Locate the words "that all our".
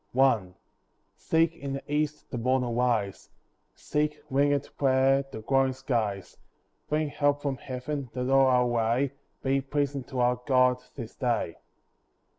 8.13-8.65